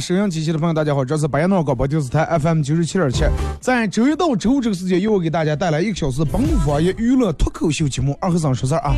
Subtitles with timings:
[0.00, 3.24] 收音机前的朋友，大家好，这是白彦淖尔广播电视台 FM 九十七点七，
[3.60, 8.94] 在周一到周五这个时间，又我给大家带来一个小时本土方言娱乐脱口秀节目《二和尚说事儿》啊。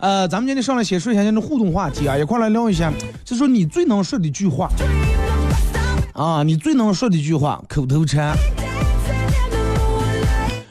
[0.00, 2.92] 呃，咱们今天上来先说一下今天的互动话题啊，一块来聊一下，
[3.24, 4.68] 就说你最能说的一句话。
[6.14, 8.34] 啊，你最能说的一句话，口头禅。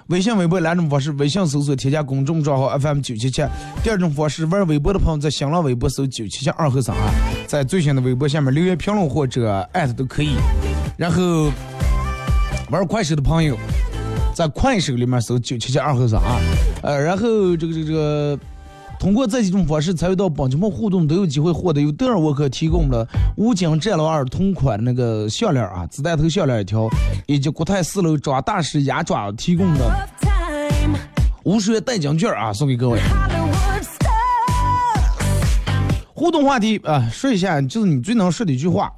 [0.09, 3.43] 微信、微博两种方式：微信搜索添加公众账号 FM 九七七；
[3.83, 7.11] 第二种方式，玩微博的朋友在新浪微博搜九七七二和三啊，
[7.45, 10.31] 在最新的微博下面留言评论或者艾特都可以。
[10.97, 11.51] 然后
[12.71, 13.55] 玩快手的朋友
[14.33, 16.39] 在快手里面搜九七七二和三啊，
[16.81, 18.39] 呃，然后这个这个这个
[18.99, 26.89] 通过这几种方式参与到帮节目互动，都有机会获得由德尔沃克提供的五金战狼二同款那个项链啊，子弹头项链一条，
[27.25, 30.09] 以及国泰四楼抓大师牙爪提供的
[31.43, 32.99] 五十元代金券啊，送给各位。
[36.13, 38.91] 互动话题啊，说一下就是你最能说的一句话。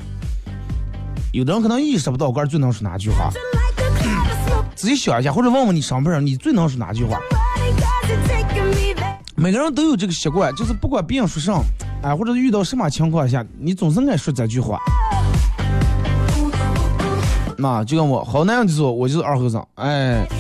[1.32, 3.30] 有的人可能意识不到，个最能说哪句话，
[4.74, 7.20] 自己想一下，或者问问你上边人，你最能说哪句话。
[9.42, 11.60] 每个人都有这个习惯，就是不管别人说啥，
[12.04, 14.80] 哎，或者遇到什么情况下，你总是爱说这句话。
[17.58, 20.28] 那就跟我好男人就说，我就是二和尚，哎。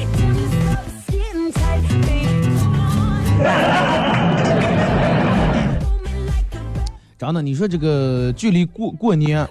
[7.18, 9.48] 真的，你说这个距离过过年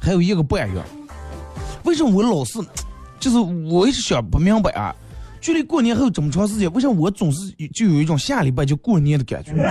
[0.00, 0.80] 还有一个半月，
[1.82, 2.60] 为什么我老是，
[3.18, 4.94] 就是我一直想不明白啊？
[5.46, 9.52] 距离过年还有这么长时间，为什么我总是就有一种下礼拜就过年的感觉？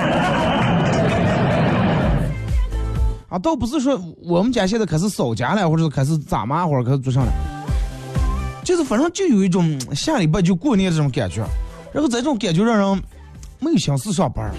[3.27, 7.31] 啊，倒不是说我们家现在开始扫家了，或者开始咋嘛，或者开始做上了，
[8.63, 11.45] 就是反正就有一种下礼拜就过年这种感觉，
[11.91, 13.03] 然后这种感觉让人
[13.59, 14.49] 没有心思上班。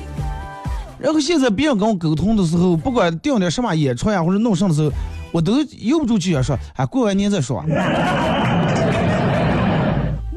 [0.98, 4.92] 然后现在别人跟我沟通的时候，不管定点什么演出呀，或者弄上的时候，
[5.32, 7.64] 我都由不住就想说，哎，过完年再说。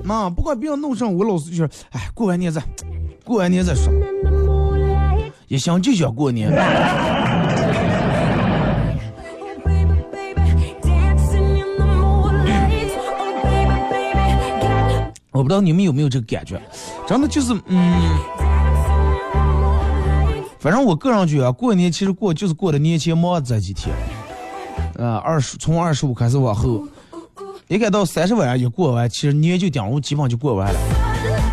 [0.09, 2.59] 妈，不管别人弄上，我老是就说，哎，过完年再，
[3.23, 3.94] 过完年再说。
[5.47, 6.50] 一想就想过年。
[15.31, 16.59] 我不知道你们有没有这个感觉，
[17.07, 18.19] 真的就是，嗯，
[20.59, 23.95] 反正我个人觉得，过年其实过就是过的年前忙这几天，
[24.97, 26.83] 啊，二十从二十五开始往后，
[27.69, 30.80] 应该到三十晚上一过完，其实年就顶我基本就过完了，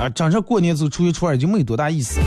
[0.00, 2.20] 啊，真正过年走初一初二就没有多大意思，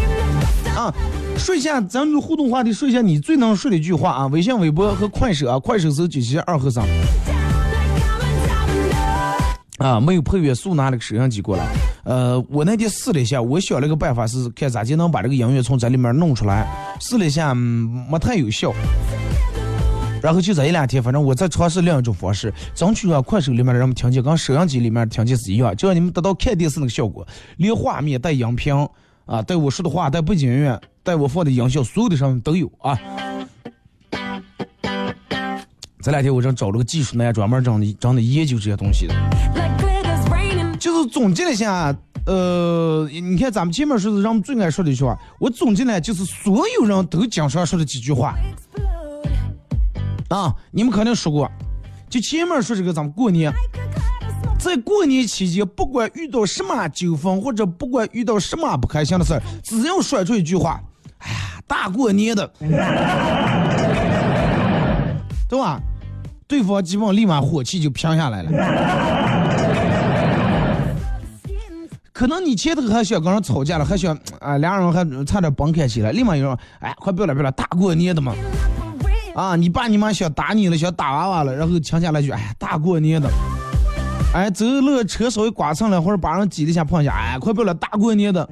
[0.76, 0.94] 啊。
[1.40, 4.28] 说一下咱们互动话题，说一下你最能说的一句话啊！
[4.28, 6.86] 微信、微博和快手啊，快手搜九七二和尚
[9.78, 11.66] 啊，没有配乐，速拿了个摄像机过来。
[12.04, 16.68] 呃，我那天试了一下，我想了个办法是看咋就能把这个音乐从这里面弄出来。
[17.00, 18.72] 试了一下，嗯没太有效。
[20.22, 27.28] 然后就这一两天，反正我在尝试另一种方式，争取让快手里面的人们听见跟摄像机里面听见是一样，就让你们得到看电视那个效果，
[27.58, 28.74] 连画面带音频
[29.26, 30.80] 啊，带我说的话，带背景音乐。
[31.02, 32.96] 带我放的音效，所有的上面都有啊。
[36.04, 39.16] 这两天我正找了个技术呢，专门整的整的研究这些东西的。
[40.78, 41.96] 就是总结了一下，
[42.28, 48.36] 呃，你看咱们前面说的，人们最爱说的一句话，我总结呢就是所有人都经常说的几句话。
[50.30, 51.50] 啊，你们肯定说过，
[52.10, 53.52] 就前面说这个咱们过年。
[54.60, 60.82] 在过年期间，不管遇到什么纠纷，或者不管遇到什么不开心的事儿，只要说出一句话
[61.20, 62.46] ：“哎呀，大过年的，
[65.48, 65.80] 对吧？”
[66.46, 68.52] 对方基本立马火气就平下来了。
[72.12, 78.36] 可能你前头还想跟人吵架了，还想啊，两人还差点崩开起来，立马有人哎，快别了别了，大过年的嘛，
[79.36, 83.30] 啊，你爸你妈想打你了，想打娃娃了，然后强下来句：“哎，大过年的。”
[84.32, 88.46] 哎，走路车稍微刮蹭了，或者把人挤了一下碰一下，哎，快不了，大过年的，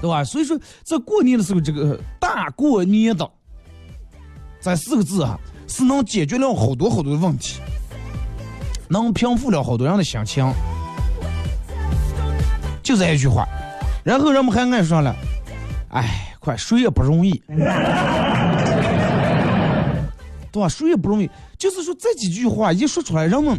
[0.00, 0.24] 对吧？
[0.24, 3.30] 所以说，在过年的时候，这个大过年的
[4.62, 5.38] 这四个字啊，
[5.68, 7.60] 是能解决了好多好多的问题，
[8.88, 10.50] 能平复了好多人的心情，
[12.82, 13.46] 就这一句话。
[14.02, 15.14] 然后人们还爱说了，
[15.90, 17.42] 哎，快谁也不容易。
[20.52, 20.68] 对吧？
[20.68, 21.30] 谁也不容易。
[21.58, 23.58] 就是说这几句话一说出来，人们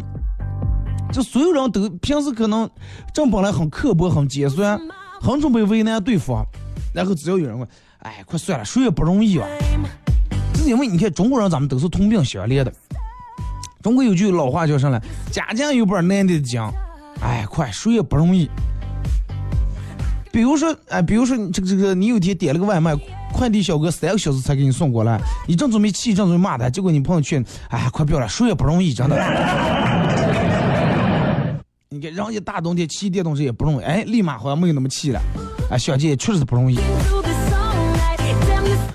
[1.12, 2.70] 就所有人都平时可能
[3.12, 4.80] 正本来很刻薄、很尖酸、
[5.20, 6.42] 很准备为难对方，
[6.94, 7.68] 然后只要有人问，
[7.98, 9.44] 哎，快算了，谁也不容易吧。
[10.54, 12.72] 是因为你看中国人，咱们都是同病相怜的。
[13.82, 14.98] 中国有句老话叫什么？
[15.30, 16.62] 家家有本难念的经。
[17.20, 18.48] 哎，快，谁也不容易。
[20.36, 22.94] 比如说，哎，比如说这个这个，你有天点了个外卖。
[23.32, 25.18] 快递小哥三个小时才给你送过来，
[25.48, 29.16] 你正准备气，正准备骂他，结果你朋友圈，哎，快别了，谁也不容易，真的。
[31.88, 35.18] 你看，人家大冬天骑电动车也不容易，哎，立马好像没有那么气了，
[35.70, 36.76] 哎，小姐确实不容易。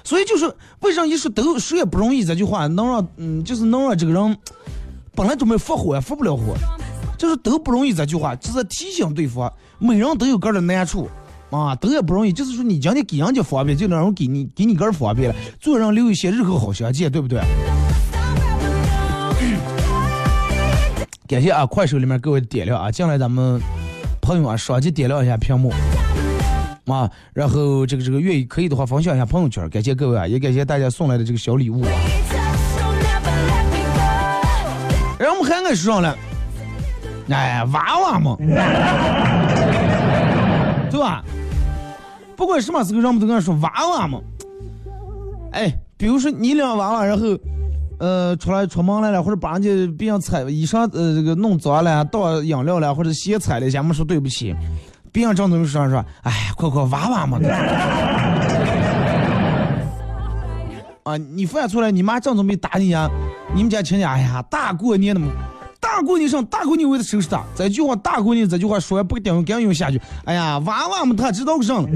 [0.03, 0.45] 所以就是
[0.81, 4.37] 为啥一说都谁也不容易这句话，能让嗯，就是能让这个人
[5.15, 6.53] 本来准备发火也发不了火，
[7.17, 11.09] 就是都不容易这句话，就是提醒对方，每人都有个的难处。
[11.51, 17.41] 啊，都也不容易，就是说你今天给人家方便，就让人给你给你个人方便了，做人留一些日后好相见，对不对？
[21.27, 23.61] 感谢啊，快手里面各位点亮啊，进来咱们
[24.21, 25.73] 朋友啊，双击点亮一下屏幕
[26.85, 31.91] 啊，然后这个这个愿意可以的话分享一下朋友圈，感谢各位啊，也感谢大家送来的这个小礼物啊。
[35.19, 36.17] 然后我们还爱说上了，
[37.29, 38.35] 哎，娃娃嘛，
[40.89, 41.23] 对吧？
[42.41, 44.19] 不管什么时候，人们都跟他说娃娃嘛。
[45.51, 47.37] 哎，比如说你俩娃娃，然后，
[47.99, 54.55] 呃，出来出门来了，或者把人家别人踩衣裳，呃，这个弄脏了，倒饮料了，或者鞋踩了一下，没说对不起。
[55.11, 57.37] 别人正东西上说，哎，快快娃娃嘛。
[61.03, 63.07] 啊，你犯错了，你妈正准备打你啊，
[63.53, 65.27] 你们家亲家，哎呀，大过年的嘛。
[65.81, 67.43] 大过年上，大过年为了收拾他。
[67.55, 69.99] 这句话，大过年这句话说完不顶，赶紧用下去。
[70.25, 71.89] 哎呀，娃娃们他知道个什么？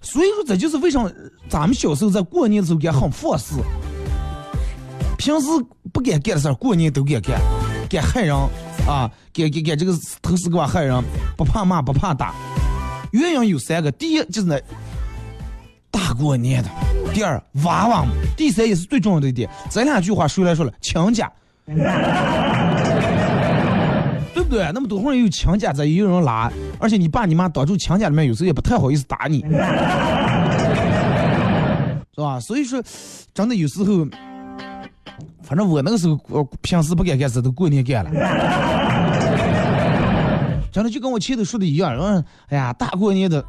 [0.00, 1.12] 所以说，这就是为什么
[1.48, 3.56] 咱们小时候在过年的时候干很放肆，
[5.18, 5.46] 平时
[5.92, 7.38] 不敢干的事，过年都敢干，
[7.90, 8.34] 敢害人
[8.88, 11.04] 啊，敢敢敢这个头四个害人，
[11.36, 12.32] 不怕骂，不怕打。
[13.10, 14.58] 原因有三个，第一就是那
[15.96, 16.68] 大过年的。
[17.14, 18.10] 第二，娃娃嘛。
[18.36, 20.72] 第三也是最重要的一点，这两句话谁来说了？
[20.82, 21.32] 亲家，
[24.34, 24.70] 对不对？
[24.74, 29.40] 那么多会儿有亲家在，也有人拉，而且你爸你妈当住亲家里面，有时候也不太好意思打你，
[32.14, 32.38] 是吧？
[32.40, 32.82] 所以说，
[33.32, 34.06] 真的有时候，
[35.42, 38.10] 反正我那个时候，我平时不敢干事，都过年干了。
[40.70, 43.42] 真的就跟我前头说的一样，嗯，哎呀，大过年的，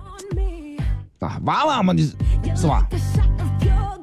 [1.20, 2.14] 啊，娃娃嘛，你
[2.56, 2.86] 是吧？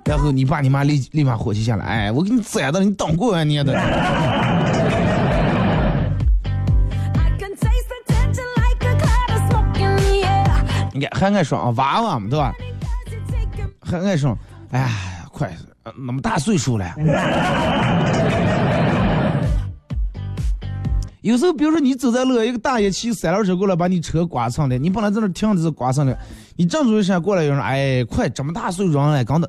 [0.05, 3.73] 然后你爸你妈立立马火气下来，哎，我给你宰了，你当过完年的。
[10.93, 12.53] 你看还爱说啊，娃娃嘛，对吧？
[13.81, 14.37] 还爱说，
[14.71, 14.89] 哎呀，
[15.33, 15.51] 快
[15.97, 16.95] 那么大岁数了。
[21.25, 24.77] 有时候，比如说你走在路，一个大爷骑三轮车过来，把你车刮蹭了。
[24.77, 26.15] 你本来在那停着是刮蹭了，
[26.55, 29.49] 你正准备闪过来，有人哎，快这么大岁数人了，刚的。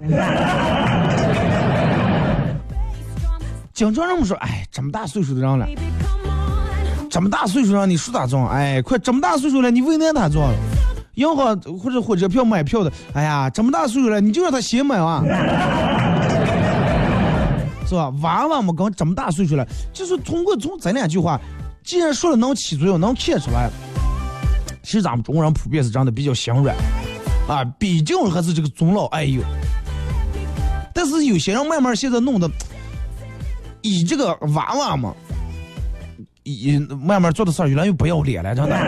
[3.74, 5.68] 经常人们说，哎，这么大岁数的人了，
[7.10, 8.48] 这么大岁数让你说咋装？
[8.48, 10.54] 哎，快这么大岁数了，你为难他装？
[11.16, 15.22] 银行或者火车票买票的，哎呀，这么大岁数了，你就让他先买啊，
[17.86, 18.10] 是吧？
[18.22, 21.38] 娃娃嘛，刚这么大岁数了，就是通过从这两句话。
[21.86, 23.70] 既然说了能起作用，能看出来，
[24.82, 26.76] 其实咱们中国人普遍是长得比较心软，
[27.48, 29.40] 啊，毕竟还是这个尊老爱幼。
[30.96, 32.50] 但是有些人慢慢现在弄的，
[33.84, 35.14] 以这个娃娃嘛，
[36.42, 38.76] 以慢慢做的事儿越来越不要脸了，真的。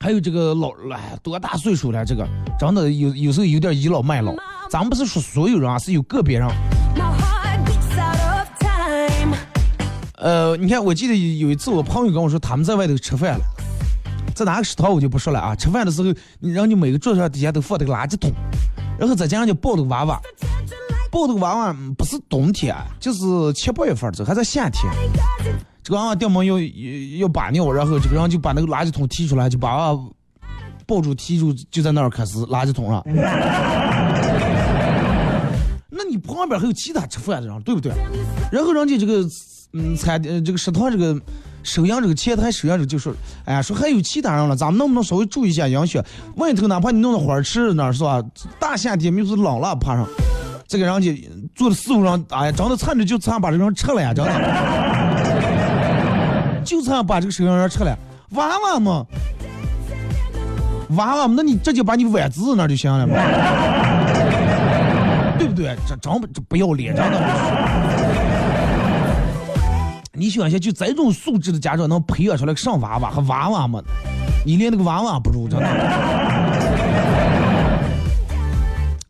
[0.00, 2.04] 还有这个老哎多大岁数了？
[2.04, 2.28] 这个
[2.58, 4.34] 真的有有时候有点倚老卖老。
[4.68, 6.46] 咱们不是说所有人啊，是有个别人。
[10.22, 13.44] 呃，你看，我记得有一次，我朋友跟我说，他们在外头吃饭了，
[14.36, 15.52] 在哪个食堂我就不说了啊。
[15.56, 18.30] 吃饭的时候，你让你每个桌上底下都放这个垃圾桶，
[18.96, 20.20] 然后再加上就抱这个娃娃，
[21.10, 24.84] 抱这个娃娃不是冬天，就是七八月份这还在夏天。
[25.82, 26.54] 这个娃娃掉毛要
[27.18, 30.00] 要把尿，然后这个人就把那个垃圾桶提出来，就把娃娃
[30.86, 33.02] 抱住提住，就在那儿开始垃圾桶上。
[35.90, 37.92] 那你旁边还有其他吃饭的人，对不对？
[38.52, 39.28] 然后人家这个。
[39.74, 41.18] 嗯，餐呃这个食堂这个
[41.62, 43.14] 收银这个前台收银这就说，
[43.44, 46.04] 哎呀，说还有其他人了，咱们能不能稍微注意一下影响？
[46.36, 48.22] 外头哪怕你弄的花儿吃那是吧？
[48.58, 50.06] 大夏天没是冷了，爬上，
[50.68, 54.32] 这个人家坐的四五张，哎呀，长得惨的就差把这个人撤了呀，真的，
[56.64, 57.98] 就差把这个收银员撤了，
[58.32, 59.06] 娃娃嘛，
[60.90, 63.14] 娃娃嘛，那你直接把你崴子那就行了嘛，
[65.38, 65.74] 对不对？
[65.88, 67.18] 这真不这不要脸，真的。
[70.14, 73.82] 你想一下，就这种素质的家长能培养出来个上娃娃和娃娃吗？
[74.44, 75.66] 你连那个娃娃不如，真的。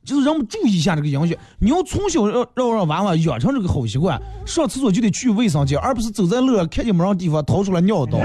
[0.05, 1.37] 就是让我们注意一下这个影响。
[1.59, 8.19] 你要从小让让让娃娃养成这个好习惯，上厕所就得去卫生间，而不是走在路上看见没人地方掏出来尿道。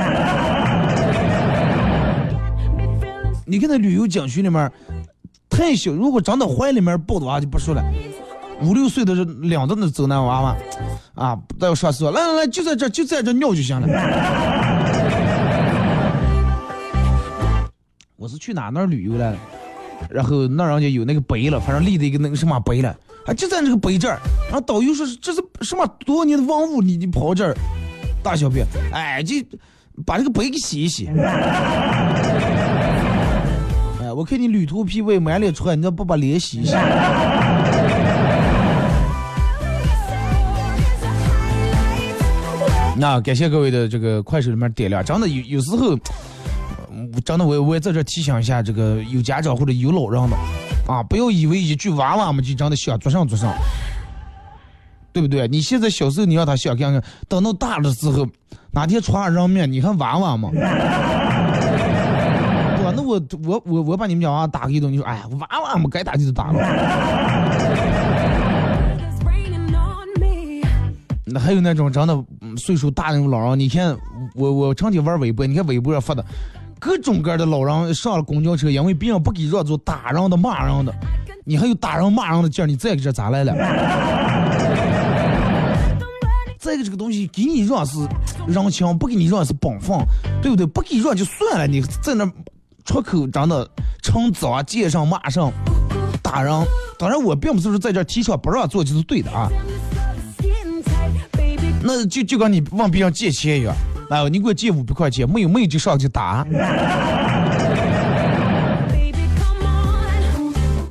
[3.48, 4.72] 你看那旅游景区里面，
[5.50, 7.84] 太小，如果长到怀里面抱的娃就不说了。
[8.61, 10.55] 五六岁的两着那走那娃娃，
[11.13, 13.87] 啊，都要上厕所，来来来，就在这就在这尿就行了。
[18.17, 19.35] 我是去哪那儿旅游了，
[20.09, 22.89] 然后那人家有那个碑了，反正立的一个那个什么碑了，
[23.27, 24.19] 啊，就在这个碑这儿。
[24.45, 27.55] 然后导游说这是什么多年的文物，你你跑这儿
[28.23, 29.35] 大小便，哎，就
[30.03, 31.07] 把这个碑给洗一洗。
[34.01, 36.73] 哎，我看你旅途疲惫，满脸出汗，你咋不把脸洗一洗？
[43.00, 45.96] 那感谢各位的这个快手里面点亮，真的有有时候，
[47.24, 50.36] 真的我我也在这提醒一下这个有家长或者有老人的，
[50.92, 53.54] 啊，不要以为一句娃娃嘛就真的想做上做上，
[55.13, 55.48] 对不对？
[55.48, 58.27] 你现在小时候你让他想看看，等到大了之后，
[58.72, 60.60] 哪天出上人面，你看娃娃嘛， 对
[62.84, 62.94] 吧？
[62.96, 67.76] 那我我我我把你们家娃打个一顿，你说哎呀娃娃嘛该打就打了。
[71.38, 72.17] 还有那种真的
[72.58, 73.98] 岁数大那种老人，你看
[74.36, 76.25] 我我成天玩微博，你看微博上发的，
[76.79, 80.94] 各种各样的老人上了公交车，因为别人不给让座，打人的骂人的，
[81.46, 83.53] 你还有打人骂人的劲儿，你再搁这咋来了？
[86.60, 87.98] 再一个这个东西给你让是
[88.48, 89.98] 人情，不给你让是本分，
[90.41, 90.65] 对不对？
[90.65, 92.29] 不给让就算了，你在那
[92.84, 93.70] 出口真的
[94.01, 95.51] 趁早见上骂上
[96.22, 96.51] 打人，
[96.98, 99.50] 当然我并不是说在这提倡不让座就是对的啊。
[101.84, 103.74] 那就就跟你问别人借钱一样，
[104.10, 106.46] 哎，你给我借五百块钱，没有没有就上去打。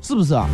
[0.02, 0.46] 是不是啊？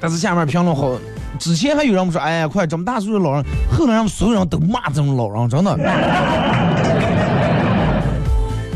[0.00, 0.92] 但是下面评论好，
[1.38, 5.76] 之前还有人说，哎呀，快这么大岁数老人，后来让所有人都骂这种老人，真的。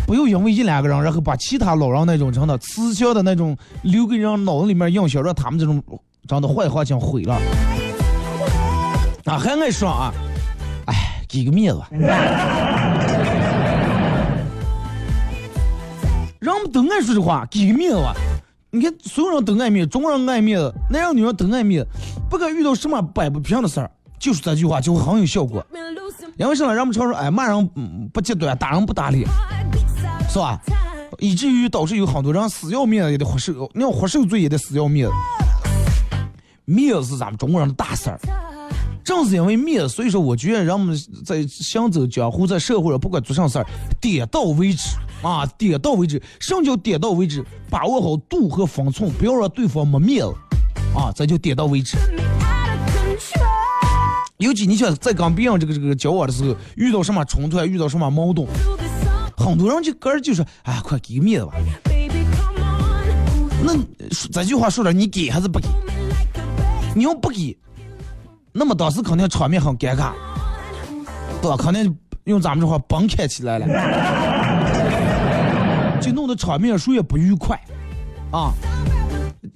[0.07, 5.83] 不要因为一两个人，然后把其他老人那种真的慈祥的那种留给人脑子里面印象，让他们这种
[6.29, 7.41] 真的坏话讲毁了。
[9.25, 10.13] 啊，还爱说啊，
[10.87, 11.81] 哎，给个面子。
[16.41, 18.03] 人们都爱说这话，给个面子。
[18.71, 21.89] 你看，所有人都爱面子，中国人爱面子，男人女人都爱面子。
[22.29, 25.65] 不管遇到什么摆不平的事儿，就是这句话就会很有效果。
[26.37, 26.75] 因为什么？
[26.75, 27.67] 人们常说，哎，骂人
[28.13, 29.27] 不极端，打人不打脸，
[30.29, 30.61] 是吧？
[31.19, 35.15] 以至于导致有很多人死要面子也得活受，你要活受罪也得死要面子。
[36.67, 38.21] 面子是咱们中国人的大事儿。
[39.05, 43.67] 正是因为面子，所以说我觉得人们在行走江湖，在社会上不管做啥事儿，
[44.01, 46.21] 点到为止啊，点到为止。
[46.41, 47.45] 什么叫点到为止？
[47.69, 50.33] 把握好度和分寸，不要让对方没面子
[50.97, 51.99] 啊，这就点到为止。
[54.39, 58.47] 尤其你想在跟别人这个这个交往的时候，遇到什么冲突，遇到什么矛盾，
[59.37, 61.53] 很多人就个人就说：“哎，快给个面子吧。”
[63.63, 63.75] 那
[64.33, 65.69] 这句话说的，你给还是不给？
[66.97, 67.57] 你要不给？
[68.57, 70.13] 那么当时肯定场面很尴尬，
[71.43, 71.57] 对吧？
[71.57, 73.67] 肯定用咱们这话崩开起来了，
[76.01, 77.61] 就弄得场面谁也不愉快，
[78.31, 78.53] 啊！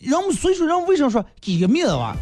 [0.01, 2.17] 人们所以说，人为什么说给个面子吧？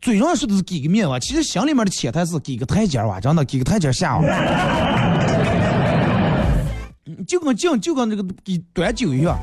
[0.00, 4.24] 嘴上说的是给个面子，其实心里面的潜台词给个台阶吧，真的给个台阶下吧。
[7.28, 9.38] 就跟敬就跟这个给端酒一样，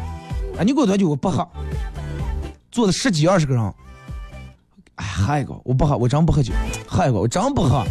[0.57, 1.47] 啊，你给我端酒我不喝，
[2.69, 3.73] 坐了十几二十个人。
[4.95, 6.53] 哎，喝一个，我不喝，我真不喝酒。
[6.87, 7.83] 喝一个，我真不喝。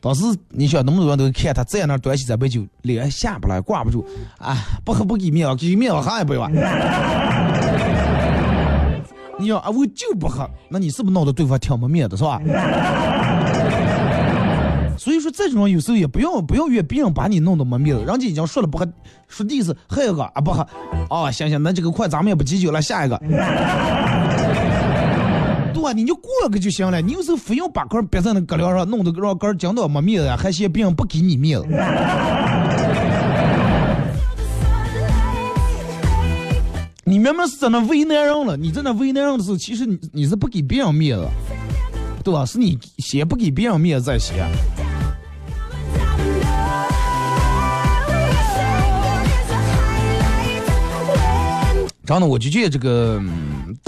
[0.00, 4.06] 当时你想那么多人都看他在那端起这杯酒，脸下不来，挂不住。
[4.38, 6.50] 哎，不喝不给面子，给面子喝一杯吧。
[9.38, 12.40] 你要啊，我就不喝，那你是不是闹得对方挺没面子是吧？
[14.98, 18.86] 所以说这种有时候也不用不要怨别人把你弄得没面子，人家已经说了不喝，
[19.28, 20.66] 说第一次喝一个啊不喝，
[21.08, 23.16] 哦行行，那这个快咱们也不急酒了，下一个。
[25.80, 27.00] 对你就过个就行了。
[27.00, 31.66] 你有时候非要把杆别在那搁梁上，弄得让杆讲到没面子，还嫌别人不给你面子。
[37.02, 41.26] 你明明是在那为难人了，你在那为难人的时候，其实你你是不给别人面子，
[42.22, 42.46] 对吧？
[42.46, 44.36] 是你先不给别人面子再先。
[52.04, 53.20] 真的，我就觉得这个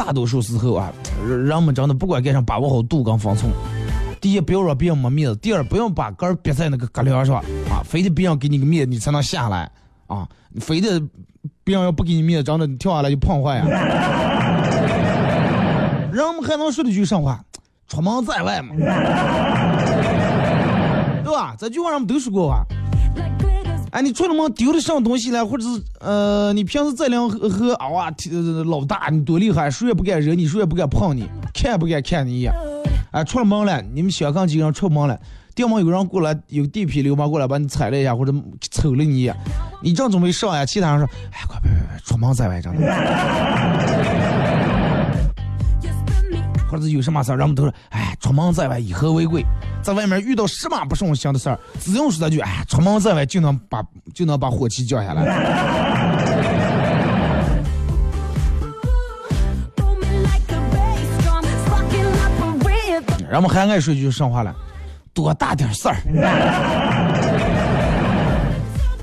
[0.05, 0.93] 大多数时候啊，
[1.25, 3.53] 人们真的不管干啥，把握好度跟分寸。
[4.21, 7.37] 第一，不要让别人没面子；第二，不要把杆儿别在那个隔梁上
[7.71, 9.71] 啊，非得别人给你个面子，你才能下来
[10.09, 10.29] 啊。
[10.51, 11.01] 你非得
[11.63, 13.69] 别人要不给你面子，真的你跳下来就碰坏啊。
[16.13, 17.41] 人们还能说的句什么话？
[17.87, 18.75] 出门在外嘛，
[21.23, 21.55] 对吧？
[21.57, 22.67] 这句话人们都说过吧？
[23.93, 25.47] 哎，你出了门丢了什么东西了？
[25.47, 28.11] 或者是呃，你平时在两和和啊哇，
[28.65, 32.51] 老大你多厉害，谁也不敢惹你，谁也不敢碰你，看也不敢看你一眼。
[33.11, 35.21] 哎，出了门了，你们香港几个人出门了，
[35.55, 38.33] 店门有人过来，有地痞流氓过来把你踩了一下，或者
[38.71, 39.37] 瞅了你一眼，
[39.83, 44.42] 你正准备上呀，其他人说，哎，快别别别，出门在外，真的。
[46.91, 49.45] 有什么事儿，人们都说，哎，出门在外以和为贵。
[49.83, 53.83] 在外面遇到什么不顺心的事儿，只用说这句，哎，出门在外就能把
[54.15, 55.25] 就能把火气降下来。
[63.31, 64.55] 人们还爱说句上话了？
[65.15, 65.97] 多大点事儿？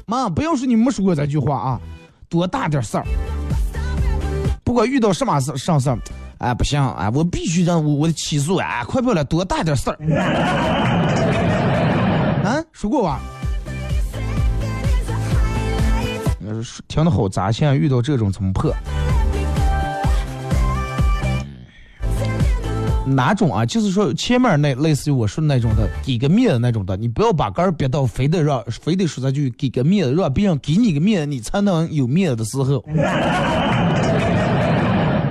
[0.05, 1.79] 妈，不要说你没说过这句话啊！
[2.29, 3.05] 多大点事儿？
[4.63, 5.97] 不管遇到什么事上事儿。
[6.39, 9.97] 哎，不行，哎，我必须让我我的起诉，哎，快不了，多大点事儿？
[12.43, 13.19] 啊，说过吧？
[16.87, 18.73] 听的好杂，现在，遇到这种怎么破？
[23.05, 23.65] 哪种啊？
[23.65, 32.81] 就是说前面那类似于我说的那种的，给个面子那种的，你不要把杆儿别到，非得让，非得说咱就给个面子，让别人给你个面子，你才能有面子的时候。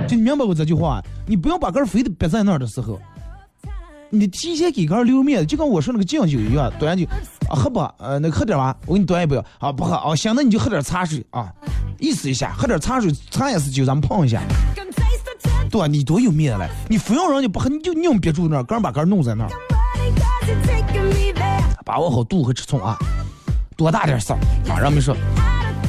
[0.09, 2.99] 就明白我这句话，你不要把杆儿非得憋在那儿的时候，
[4.09, 7.05] 你提前给杆儿留面子，就跟我说那个敬酒一样，端酒
[7.47, 11.53] 啊喝吧，呃，那喝点吧，我给你端一杯啊，不喝啊，行，那你就喝点茶水啊，
[11.99, 14.41] 意思一下，喝点茶水，茶也是酒，咱们碰一下，
[15.69, 15.87] 对？
[15.87, 19.49] 你多有面子嘞，你非要人家不喝，你就硬憋住那儿，杆把杆儿弄在那儿，
[21.85, 22.97] 把握好度和尺寸啊，
[23.77, 24.39] 多大点事儿
[24.73, 24.79] 啊？
[24.79, 25.15] 人们说，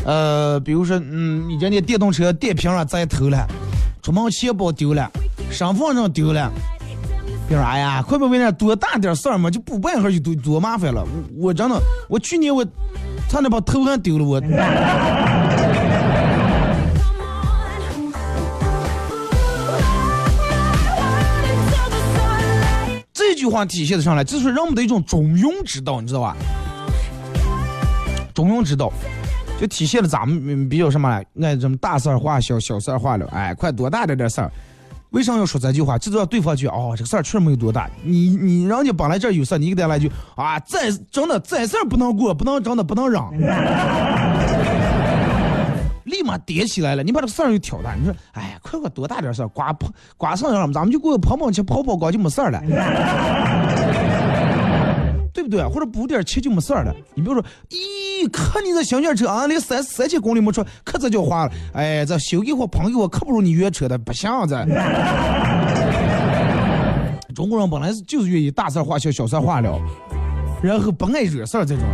[0.05, 3.47] 呃，比如说，嗯，你家那电动车电瓶啊栽头了，
[4.03, 5.11] 出门钱包丢了，
[5.51, 6.51] 身份证丢了。
[7.49, 11.05] 别说，哎呀，快别为那多大点事儿嘛，就不办一下就多多麻烦了。
[11.37, 12.65] 我我真的，我去年我
[13.29, 14.41] 差点把头还丢了我。
[23.13, 26.37] 这句话体现的上来，就是人们的一种中庸之道，你知道吧？
[28.33, 28.93] 中庸之道，
[29.61, 31.47] 就体现了咱们比较什么呢？
[31.47, 33.29] 爱什么大事儿化小，小事儿化了。
[33.31, 34.51] 哎，快多大点点事儿？
[35.11, 35.99] 为啥要说这句话？
[35.99, 37.87] 就是让对方觉得哦，这个事儿确实没有多大。
[38.03, 43.31] 你你人家本来这有事儿，你给他来句啊，这真的这事儿不能过，不能真的不能让。
[46.05, 49.77] 立马叠起来了，你把这个事儿又挑大，你说，哎，快快多大点事儿，刮
[50.17, 52.59] 刮上了，咱们就过个跑跑去跑跑高就没事儿了，
[55.33, 55.63] 对不对？
[55.67, 56.95] 或者补点漆就没事儿了。
[57.15, 61.53] 你比如说，咦，看你这小轿车啊，连三三千公里没出，可这叫花了。
[61.73, 64.57] 哎，这修给我碰给我，可不如你原车的，不像这。
[67.35, 69.81] 中国人本来就是愿意大事化小，小事化了。
[70.63, 71.85] 然后不爱惹事儿这种，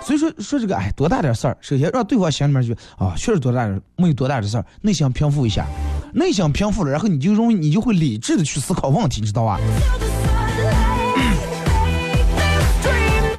[0.00, 5.66] 所以说说这个哎多大点事儿，首先让对方心里面就啊确实多大点没有多大的事儿，内心平复一下，
[6.14, 9.58] 内心平复了，然后你就容易你就会理智的去思考问题，你知道吧？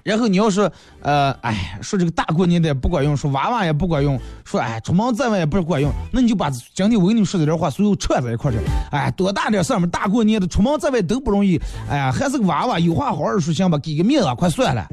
[0.03, 0.69] 然后你要是
[1.01, 8.57] 呃哎说这个大过年的不管用，说娃娃也不管用，说哎出门在外也不管用，那你就把今天我跟你说的这话所有串在一块去，
[8.91, 14.85] 哎多大点事儿嘛，大过年的出门在外都不容易，哎呀还是个娃娃，有话好好说行吧，给个面子快算了。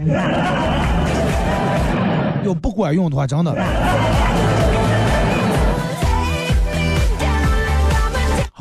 [2.44, 3.54] 要不管用的话，真的。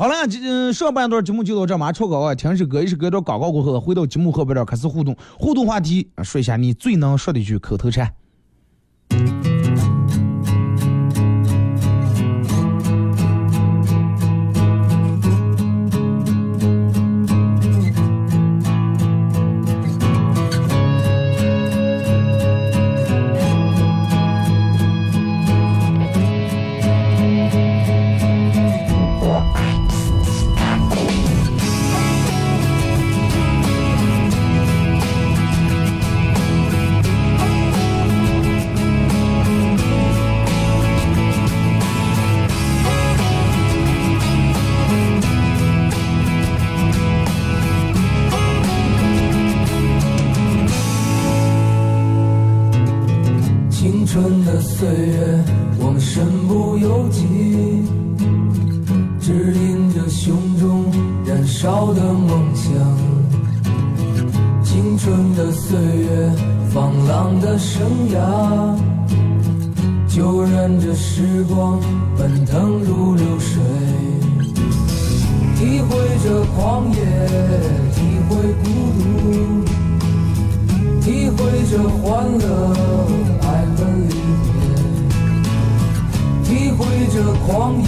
[0.00, 8.10] 好了，这上半段节目就到这，马上抽稿啊，听首歌，一首歌段广告过后，回到节目后边儿开始互动，互动话题说一下你最能说的一句口头禅。
[87.46, 87.86] 狂野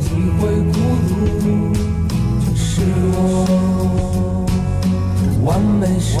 [0.00, 3.68] 体会孤独是我。
[5.48, 6.20] 完美生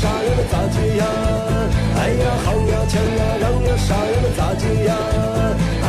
[0.00, 0.28] 啥呀？
[0.36, 1.04] 那咋接呀？
[1.96, 4.14] 哎呀，好呀，强呀，让呀，啥呀？
[4.22, 4.90] 那咋接呀？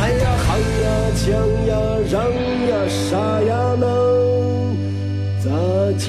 [0.22, 1.26] 呀，好呀，强
[1.66, 1.70] 呀，
[2.10, 2.14] 让
[2.70, 3.10] 呀，啥
[3.42, 3.50] 呀？
[3.78, 3.84] 能
[5.42, 5.46] 咋
[5.98, 6.06] 接？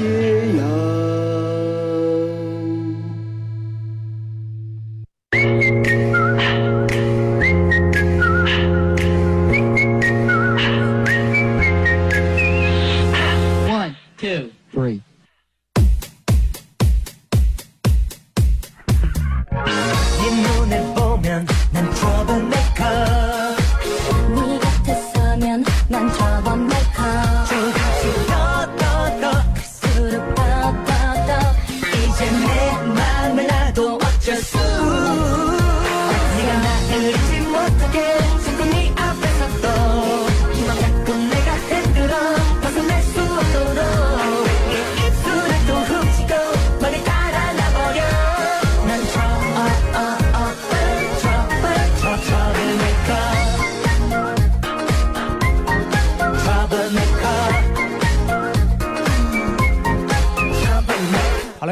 [0.57, 0.61] 呀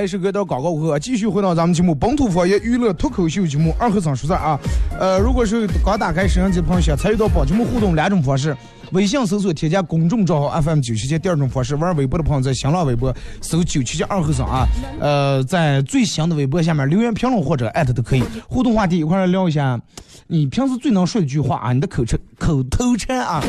[0.05, 4.59] 来是隔到广告过后，继续回到咱们节目本土方言娱乐脱口秀节目二和尚说事啊。
[4.99, 8.55] 呃，如果是刚打开摄像机的朋友，想参与到本节目互动两种方式：
[8.91, 14.67] 微信搜索添加公众账号 FM 九七七；第二种方式，玩微博的朋友在新浪微博搜九七七二和尚啊。
[14.99, 18.23] 呃，在最新的微博下面留言评论或者艾特都可以。
[18.47, 19.81] 互动话题一块来聊一下，
[20.27, 21.71] 你平时最能说一句话啊？
[21.71, 23.43] 你的口吃口头禅啊？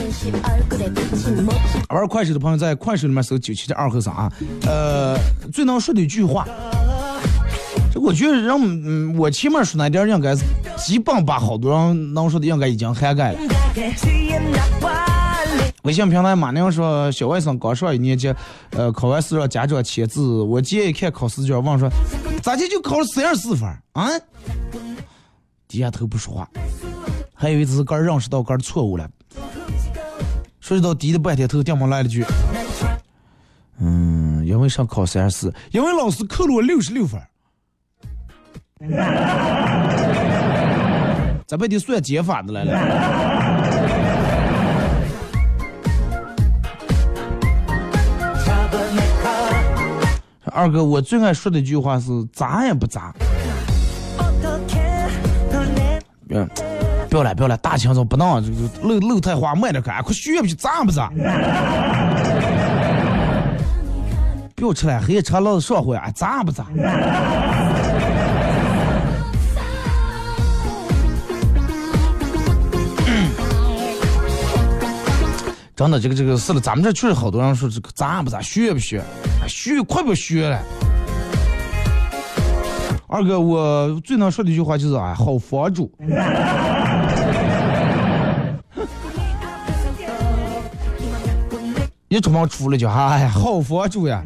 [1.88, 4.30] 玩快手的朋友在快手里面搜九七的二和尚啊。
[4.66, 5.16] 呃，
[5.50, 6.46] 最能说的一句话。
[7.90, 10.44] 这我觉得让嗯，我前面说那点应该是
[10.76, 13.38] 基本把好多人能说的应该已经涵盖了。
[15.84, 18.34] 微信平台马娘说小外甥刚上一年级，
[18.72, 20.42] 呃，考完试让家长签字。
[20.42, 21.88] 我姐一看考试卷，问说
[22.42, 24.10] 咋的就考了三十四分啊？
[25.68, 26.48] 低下头不说话，
[27.34, 29.08] 还以为只是刚认识到刚错误了。
[30.60, 32.24] 说到低了半天头，电话来了句。
[33.78, 37.20] 嗯，因为上考三十四，因为老师扣了我六十六分。
[41.46, 42.72] 咱不得算减法的来了。
[50.52, 53.14] 二哥，我最爱说的一句话是砸也不砸。
[56.28, 56.48] 嗯，
[57.08, 61.08] 不要了，不要了，大清早不闹，这个露露太花，慢点开，快学不去，咋不咋？
[64.56, 66.66] 不要吃了，黑夜吃老子上火啊，咋不咋？
[75.76, 79.00] 真的，这个这个是了，咱们这确实好多人说这个咋不咋，学不学？
[79.46, 80.58] 学快不学了？
[83.16, 85.90] 二哥，我最能说的一句话就是啊，好房主。
[92.08, 94.22] 一出门出来就哎呀，好房主呀！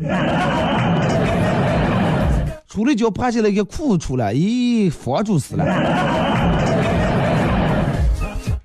[2.66, 5.64] 出来就爬起来一个裤子出来，咦，房主死了。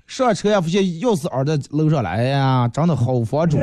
[0.08, 3.58] 上车呀发现钥匙耳在楼上了，哎呀，真的好房主。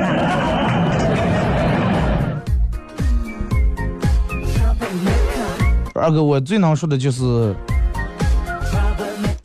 [6.04, 7.56] 二哥，我最能说的就是，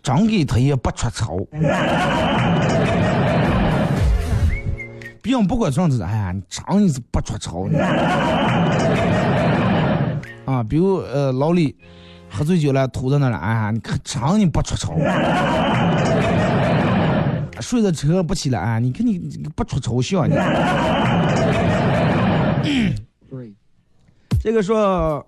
[0.04, 1.48] 长给他也不出丑。
[5.22, 7.80] 别人不管这样子，哎呀，你长你是不出丑呢。
[10.44, 11.74] 啊，比如呃，老李
[12.30, 15.00] 喝醉酒了，吐在那了，哎呀，你看长你不出丑。
[17.62, 19.18] 睡在车不起来，啊，你看你
[19.56, 20.36] 不出丑笑你。
[24.42, 25.26] 这个说，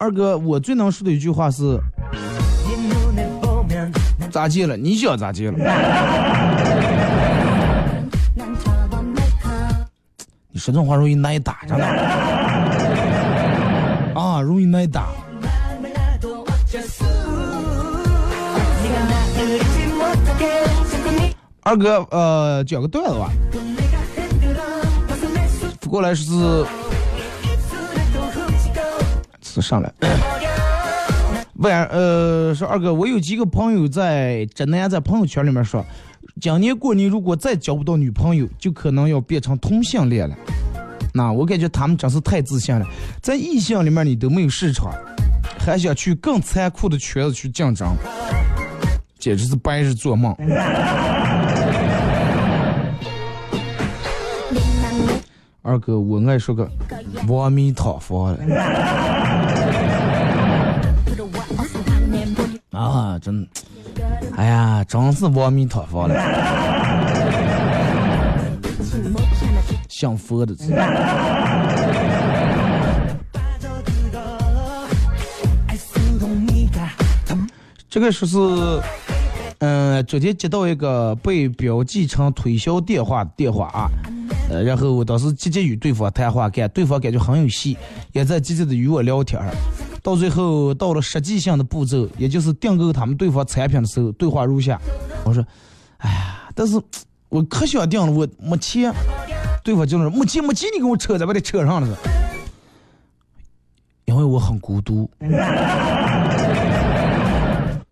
[0.00, 1.78] 二哥，我最能说的一句话是，
[4.30, 4.74] 咋接了？
[4.74, 5.58] 你想咋接了？
[10.50, 11.84] 你说这话容易挨打，真的
[14.14, 15.08] 啊，容易挨打。
[21.62, 23.30] 二哥，呃，讲个段子吧。
[25.90, 26.64] 过来是
[29.50, 29.92] 是上来。
[31.54, 35.84] 晚呃，说二哥，我有几个朋友在浙南，在朋友圈里面说。
[36.40, 40.34] 今年过年如果再交不到女朋友，就可能要变成同性恋了。
[41.12, 42.86] 那我感觉他们真是太自信了，
[43.20, 44.90] 在异性里面你都没有市场，
[45.58, 47.94] 还想去更残酷的圈子去竞争，
[49.18, 50.34] 简直是白日做梦。
[55.60, 56.70] 二哥，我爱说个
[57.28, 58.38] 阿弥陀佛了。
[62.80, 63.46] 啊，真，
[64.36, 66.14] 哎呀，真是阿弥陀佛了，
[69.88, 70.54] 像佛的。
[77.88, 78.38] 这个说是，
[79.58, 83.90] 嗯，昨天接到一个被标记成推销电话的电话啊。
[84.48, 87.76] 呃，然后我当时积极与对方谈话，感对方感觉很有戏，
[88.12, 89.50] 也在积极的与我聊天儿。
[90.02, 94.80] 到最后到了实际性的步骤，也就是订购他们对方产品的时候，对话如下：
[95.24, 95.44] 我说，
[95.98, 96.80] 哎呀，但是
[97.28, 98.92] 我可想订了，我没钱。
[99.62, 101.96] 对方就说没钱没钱，你给我扯在把这扯上了？
[104.06, 105.10] 因为我很孤独。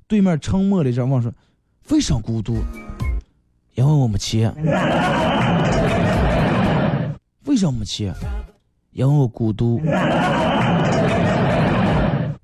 [0.09, 1.31] 对面沉默了一阵，问说，
[1.91, 2.63] 为啥孤独？
[3.75, 4.51] 因为我没钱。
[7.45, 8.15] 为什么没钱？
[8.93, 9.79] 因为我孤独。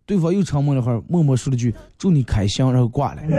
[0.06, 3.22] 对方又沉默了会儿，默默说了句“祝你开心”，然后挂了。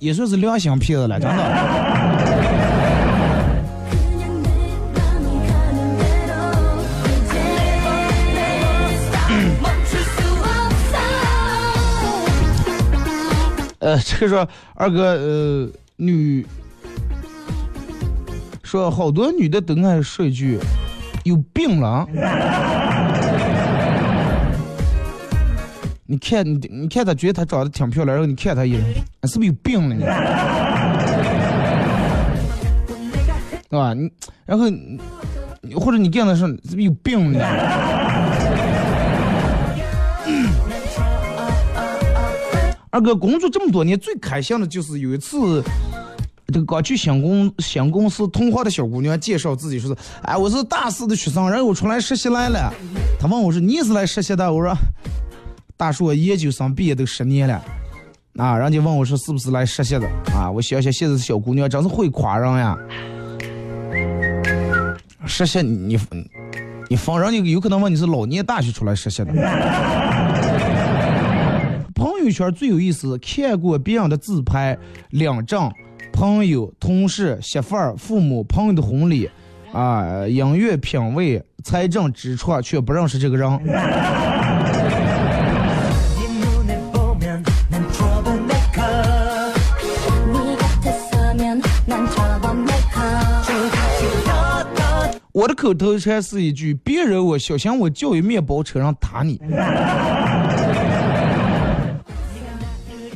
[0.00, 1.36] 也算是良心骗子了，真的。
[13.80, 16.46] 呃，这个说二哥，呃，女。
[18.62, 20.56] 说好多女的都爱说一句
[21.24, 22.06] 有病了。
[26.10, 28.80] 你看你你看她觉得她长得挺漂亮，然后你看她一眼，
[29.28, 30.04] 是不是有病了呢？
[33.70, 33.94] 对吧？
[33.94, 34.10] 你
[34.44, 34.64] 然后
[35.80, 37.38] 或者你干的是是不是有病呢？
[42.90, 45.62] 二哥工作这么多年，最开心的就是有一次。
[46.52, 52.74] 这个刚去新公新公司，通话的小姑娘介绍自己说是，哎，我是大四的学生，然后我出来实习来了。
[53.20, 54.52] 她问我说，你是来实习的？
[54.52, 54.74] 我说，
[55.80, 57.64] 大叔，研究生毕业都十年了。
[58.36, 60.06] 啊，人家问我说，是不是来实习的？
[60.34, 62.76] 啊，我想想，现在小姑娘真是会夸人呀。
[65.24, 65.98] 实习你
[66.90, 69.32] 你放人家有可能问你是老年大学出来实习的。
[71.94, 74.76] 朋友圈最有意思，看过别人的自拍
[75.08, 75.72] 领证。
[76.12, 79.30] 朋友、同事、媳妇儿、父母、朋友的婚礼，
[79.72, 83.50] 啊，音乐品味、财政支出，却不认识这个人。
[95.40, 99.40] 我的口头禅是一句：别惹我，小心我叫一面包车上打你。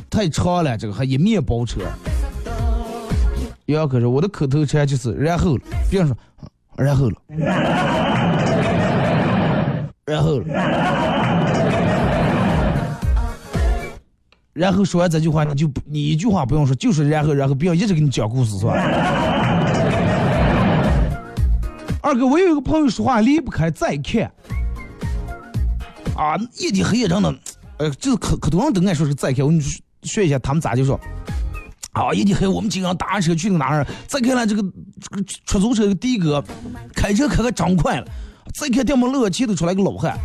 [0.09, 1.81] 太长了，这个还一面包车。
[3.67, 6.17] 杨可说：“我的口头禅就是然后了，别人说
[6.75, 7.15] 然后了，
[10.07, 10.45] 然后了，
[14.53, 18.73] 然后说完这句话，你就你一句话不用说，就是然后然后，不要一直给你讲故事，是吧？”
[22.05, 24.31] 二哥，我有一个朋友说话离不开再看，
[26.15, 27.35] 啊，夜的黑夜真的，
[27.79, 29.63] 呃，就是可可多人都爱说是再看，我跟你
[30.03, 30.99] 学一下，他们咋就说？
[31.93, 32.13] 啊！
[32.13, 33.87] 一天黑，我们经常打车去那哪儿？
[34.05, 36.43] 再看了这个这个出租车的的哥，
[36.93, 38.05] 开车开个真快了。
[38.53, 40.15] 再看掉么乐气都出来个老汉，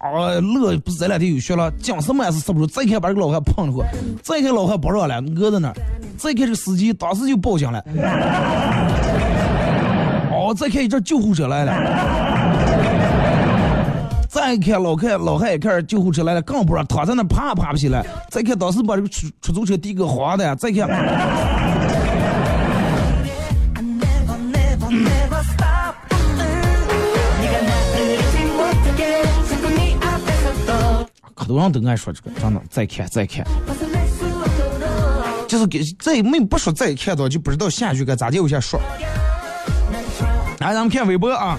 [0.00, 2.66] 啊，乐不是这两天有学了，讲什么也是说不出。
[2.66, 3.86] 再看把这个老汉碰了，
[4.22, 5.74] 再看老汉不让了，搁在那儿。
[6.18, 7.82] 再看这司机当时就报警了。
[10.50, 11.72] 哦，再看一阵救护车来了。
[14.28, 18.04] 再看老看老汉一看救护车来了，更不让躺在那爬爬不起来。
[18.30, 20.88] 再看当时把这个出出租车的哥划的，再看，
[31.32, 32.60] 可多人都爱说这个，真的。
[32.68, 33.46] 再看再看，
[35.46, 38.80] 就是给再没不说再看到就不知道下句该咋就下说。
[40.60, 41.58] 来，咱们看微博啊。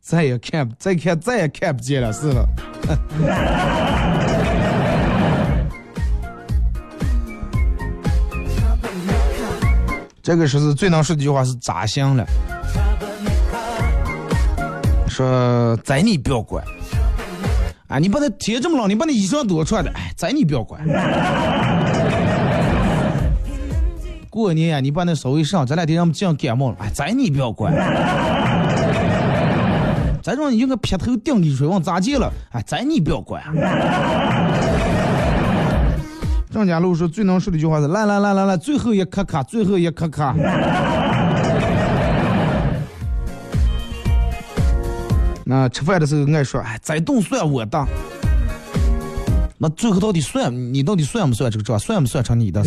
[0.00, 2.46] 再也看再看再也看不见了，是了。
[10.22, 12.24] 这个说是最能说的一句话是扎心了。
[15.08, 16.64] 说在你不要管，
[17.88, 20.80] 啊，你把他天这么冷，你把那衣裳多穿的，哎，在你不要管。
[24.30, 27.74] 过年呀，你把那稍微上，咱俩得让我们这样感冒了，哎，咱你不要管。
[30.22, 32.32] 咱说你用个劈头顶你水往咋接了？
[32.52, 33.42] 哎，咱你不要管。
[36.48, 40.32] 张家路说最能说的一句话是：来来来来来，最后一颗卡，最后一颗卡。
[45.44, 47.84] 那吃饭的时候爱说：哎，这顿算我的。
[49.58, 51.76] 那最后到底算你到底算不算这个账？
[51.78, 52.62] 算不算成你的？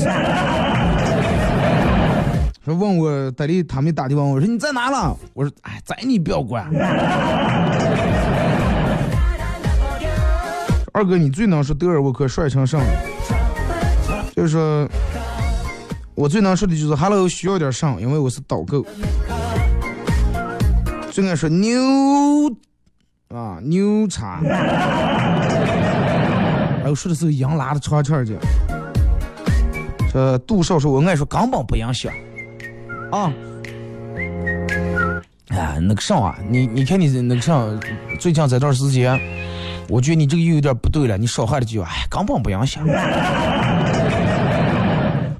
[2.64, 5.14] 说问我代理他们打电话，我说你在哪了？
[5.34, 6.66] 我说哎，在你不要管。
[10.93, 12.86] 二哥，你最能说德尔沃克帅成什么？
[14.34, 14.88] 就是说，
[16.16, 18.86] 我最能说的就是 “hello”，需要点上，因为我是导购。
[21.11, 21.82] 最爱说牛
[23.28, 24.39] 啊牛叉，
[26.80, 28.38] 然后说的是羊拉的串串去。
[30.14, 32.09] 这杜少说，我爱说根本不影响。
[33.14, 33.32] 啊，
[35.49, 37.64] 哎，那个啥啊，你你看你那个啥，
[38.20, 39.20] 最近这段时间，
[39.88, 41.16] 我觉得你这个又有点不对了。
[41.16, 42.84] 你少喝了句，哎，根本不影响。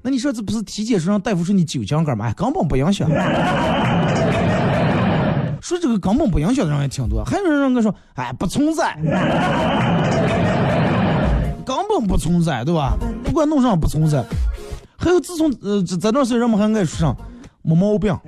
[0.03, 2.28] 那你说这不是体检说让大夫说你酒精干嘛？
[2.28, 3.09] 哎，根本不影响。
[5.59, 8.93] 说这个根本不影响的人也挺多，还有人跟说，哎，不存在，
[11.65, 12.95] 根本不存在，对吧？
[13.24, 14.24] 不管弄上不存在。
[14.95, 17.17] 还有自从呃这这段时间人们还爱说上。
[17.64, 18.16] 没毛病。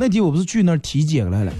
[0.00, 1.52] 那天我不是去那儿体检来了，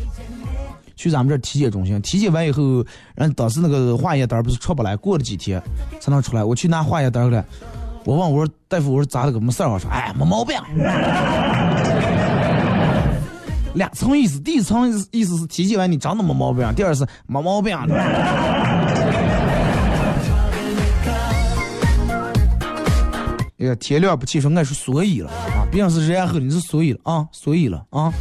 [0.95, 2.85] 去咱们这体检中心体检完以后，
[3.17, 5.61] 人当时那个化验单不是出不来，过了几天
[6.01, 6.45] 才能出来。
[6.45, 7.45] 我去拿化验单了，
[8.05, 9.71] 我问我说大夫我说咋了个没事儿？
[9.71, 10.57] 我说哎没毛病。
[13.75, 17.77] 两层意思，第一层意思是体检完你真的没毛病，第二是没毛病。
[23.61, 28.13] 哎呀，天亮不起床，俺是所以了啊，别人是然后你是所以了啊，所以了啊。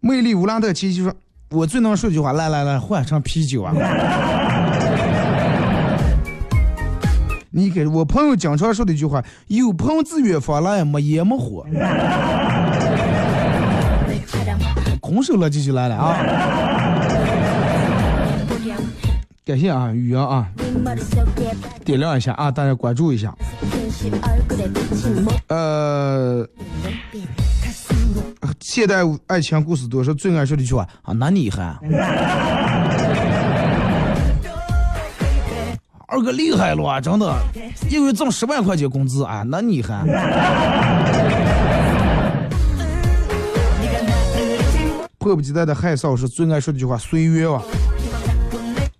[0.00, 1.14] 魅力乌兰特奇就说，
[1.50, 3.72] 我最能说句话，来来来，换成啤酒啊。
[7.50, 11.64] 你给我朋友经常说的一句话，有朋自远方来，没烟没火。
[15.00, 16.16] 空手了继续来了啊。
[19.48, 20.46] 感谢啊，宇阳啊，
[21.82, 23.34] 点亮一下啊，大家关注一下。
[25.46, 26.46] 呃，
[28.60, 28.96] 现代
[29.26, 31.74] 爱情故事多，是最爱说的一句话啊，那你还？
[36.08, 37.34] 二哥厉害了啊，真的，
[37.88, 40.04] 一个月挣十万块钱工资啊，那你还？
[45.18, 47.62] 迫不及待的害臊是最爱说的一句话，岁月啊。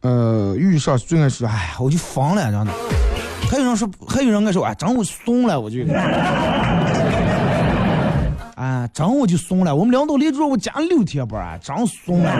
[0.08, 2.72] 呃，遇上最爱说，哎，我就疯了，真的。
[3.50, 5.80] 还有人说，还有人爱说，哎，真我怂了，我就，
[8.56, 9.76] 啊，真我就怂了。
[9.76, 12.30] 我们领导连着我加六天班啊，真怂了。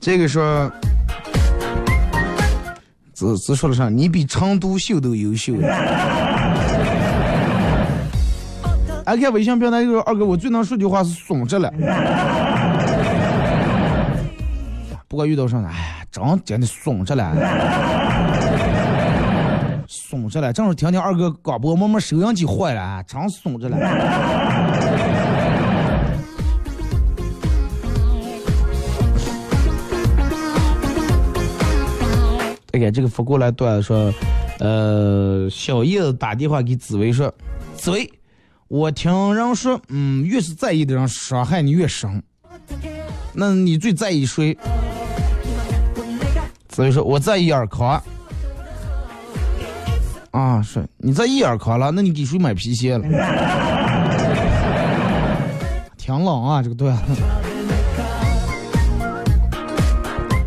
[0.00, 0.70] 这个说，
[3.12, 3.88] 只只说了啥？
[3.88, 5.52] 你比成都秀都优秀。
[9.06, 11.70] 俺，看微信平台，就是二哥，我最能说句话是怂着了。
[15.06, 17.30] 不管遇到啥，哎呀，真真的怂着了，
[19.86, 20.52] 怂着了。
[20.52, 23.76] 正是听听二哥广播，我们收音机坏了，真怂着了。
[32.72, 34.12] 哎呀，这个发过来段说，
[34.60, 37.32] 呃，小叶子打电话给紫薇说，
[37.76, 38.10] 紫薇。
[38.76, 42.20] 我听人说，嗯，越是在意的人，伤害你越深。
[43.32, 44.58] 那你最在意谁？
[46.70, 48.02] 所以说，我在意尔康。
[50.32, 51.92] 啊，是你在意尔康了？
[51.92, 53.04] 那你给谁买皮鞋了？
[55.96, 56.92] 挺冷啊，这个对。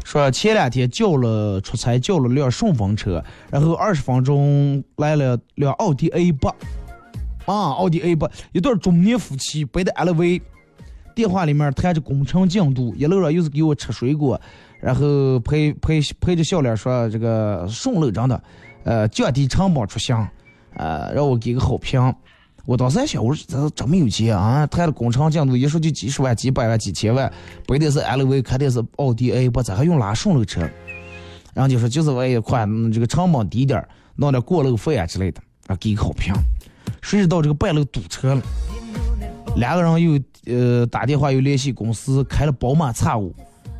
[0.04, 6.54] 说前两天叫了出差，叫了辆顺风车，然后二十分钟来了辆奥迪 A 八。
[7.48, 10.42] 啊，奥迪 A 八，一对中年夫妻背的 LV，
[11.16, 14.40] 电话里面谈着工程进度，一路上又是给我吃水果，
[14.80, 18.44] 然后陪陪陪着笑脸说这个顺路真的，
[18.84, 20.28] 呃，降低成本出行，
[20.76, 22.14] 呃，让我给个好评。
[22.66, 27.32] 我当时还想，我说这真没有钱啊，谈的工程进度一说就几十万、几百万、几千万，
[27.66, 30.70] 背的是 LV，开的是奥迪 A 八，咋还用拉顺路车？
[31.54, 33.82] 然后就说就是为块这个成本低点
[34.18, 36.34] 弄点过路费啊之类的，啊，给个好评。
[37.02, 38.42] 谁知道这个半路堵车了，
[39.56, 40.20] 两个人又
[40.54, 43.34] 呃打电话又联系公司开了宝马叉五，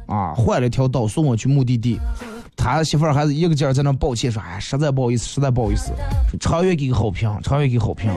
[0.06, 2.00] 啊，换了一条道送我去目的地。
[2.56, 5.92] 他媳妇儿还是一个劲儿在那抱歉说：“哎，实在不好意思，实在不好意思。”
[6.42, 8.12] 长远给个好评，长远给好评。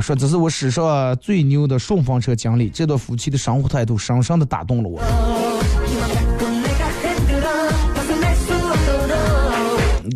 [0.00, 4.98] 说这是我史上最牛的顺风车经历，这对夫妻的生活态度深深的打动了我。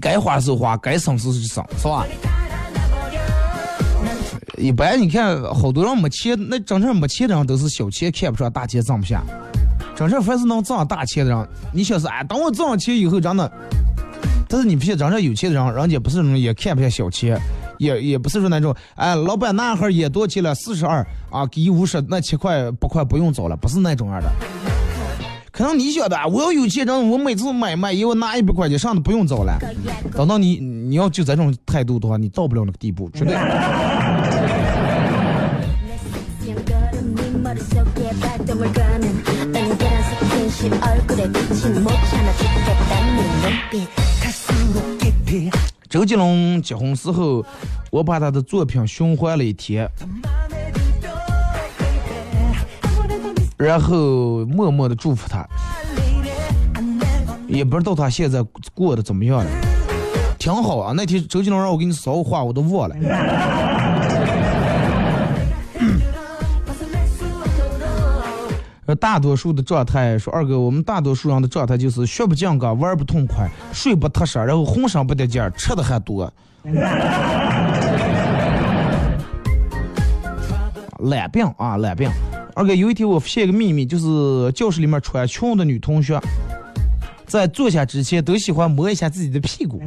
[0.00, 2.06] 该花是花，该省是省，是吧？
[4.56, 9.22] 一般你看，好多人没钱，那真正没钱的人都是小钱看不上，大钱挣不下。
[9.96, 13.50] 真正凡是能挣大钱的人，你想是哎，等我挣钱以后，真的。
[14.48, 17.38] 但是你不像真正有钱的人，人家不是那种也看不下小钱，
[17.78, 20.54] 也也不是说那种哎，老板那盒烟多钱了？
[20.54, 24.28] 四十二啊，给五十，那七块八块不用找了，不是那种样的。
[25.50, 29.56] 可能你晓得，我要有钱人，我每次买买烟，我拿一百块钱上都不用找了。
[30.12, 33.34] 等到你你要就这种态度的话，你到不了那个地步，绝对。
[45.88, 47.44] 周杰伦结婚时候，
[47.90, 49.88] 我把他的作品循环了一天，
[53.56, 55.46] 然后默默的祝福他，
[57.46, 59.50] 也不知道他现在过得怎么样了，
[60.38, 60.92] 挺好啊。
[60.96, 62.96] 那天周杰伦让我给你捎个话，我都忘了。
[68.94, 76.32] 大多数的状态说二哥，我们大多数人的状态就是学不进岗，玩不痛快，睡不踏实，然后浑身不得劲儿，吃的还多。
[81.00, 82.10] 懒病啊，懒病。
[82.54, 86.18] 二哥，有一天我发现一个秘密，就是教室里面穿裙的女同学，
[87.26, 89.82] 在坐下之前都喜欢摸一下自己的屁股。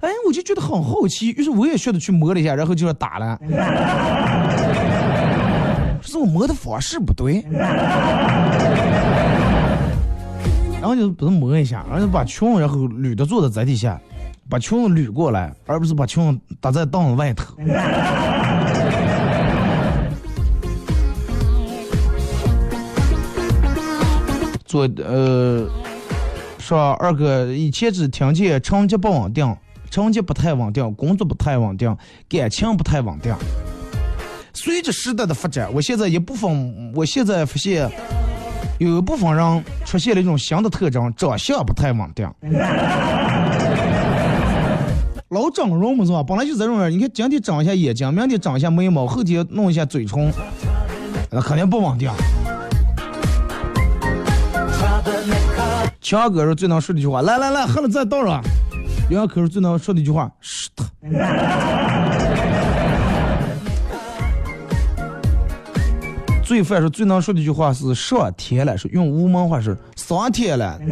[0.00, 3.36] 哎，我就觉得很好奇，于是我也学着去摸了一下，然后就要打了。
[6.26, 7.44] 是我摸的方式不对，
[10.80, 14.00] 然后就把它磨一下，然后把裙然后捋的坐在载体下，
[14.48, 17.54] 把裙捋过来，而不是把裙子搭在凳子外头。
[24.64, 25.68] 做呃，
[26.58, 29.56] 说二哥以前只听见成绩不稳定，
[29.90, 31.96] 成绩不太稳定，工作不太稳定，
[32.28, 33.32] 感情不太稳定。
[34.56, 37.88] 随着时代的发展，我现在一部分，我现在发现，
[38.78, 42.26] 有一部分人出现了一种新的特征，长相不太稳定。
[45.28, 46.22] 老整容嘛是吧？
[46.22, 50.32] 本来就这种人，你看今天长一下眼睛，明天长一下眉毛，后天弄一下嘴唇，
[51.30, 52.10] 那肯定不稳定。
[56.00, 58.42] 强哥说最能说的一句话，来来来，喝了再倒上。
[59.10, 60.86] 杨哥是最能说的一句话，是他。
[66.46, 70.78] 罪犯说最能说的一句话是上天了，说用吴门话是上天了。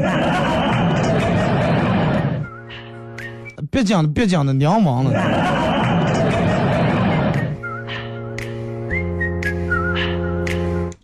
[3.71, 5.13] 别讲的，别讲的，娘亡了。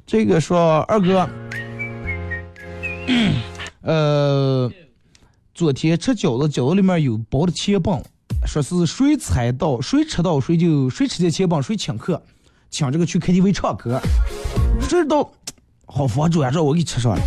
[0.05, 1.30] 这个说二哥，
[3.82, 4.68] 呃，
[5.55, 8.03] 昨天吃饺子，饺子里面有包的钱棒，
[8.44, 12.20] 说是谁猜到，谁吃到，谁就谁吃的钱棒，谁请客。
[12.71, 14.01] 请这个去 KTV 唱歌，
[14.89, 15.29] 这道
[15.87, 17.21] 好房主呀，让我给吃上了。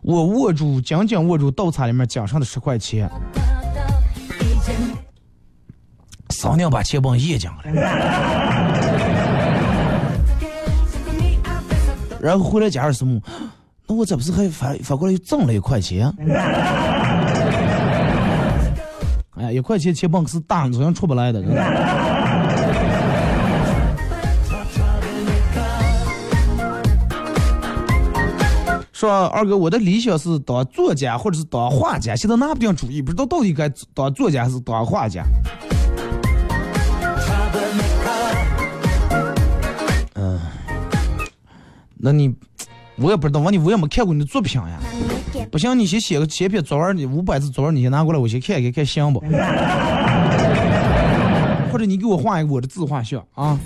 [0.00, 3.08] 我握住，紧紧握住刀叉里面奖上的十块钱，
[6.30, 7.58] 嫂娘把钱包掖进了，
[12.20, 13.20] 然后回来家二什么？
[13.86, 16.12] 那我这不是还反反过来又挣了一块钱？
[19.36, 21.42] 哎呀，一块钱钱包可是大好像出不来的。
[29.02, 35.24] 说二哥，我的理想是当作家或者是当画家，现在拿不定主意，不知道到底该当作家还是当画家。
[40.14, 40.38] 嗯，
[41.96, 42.32] 那你
[42.94, 44.78] 我也不知道，问你我也没看过你的作品呀。
[45.50, 49.18] 不行，你先写个写篇作文，你五百字作文，你先拿过来，我先看一看，看行不？
[51.72, 53.58] 或者你给我画一个我的自画像啊。